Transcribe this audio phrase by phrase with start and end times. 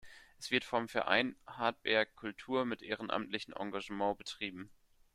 [0.39, 4.71] Es wird vom Verein „Hardtberg Kultur“ mit ehrenamtlichen Engagement betrieben.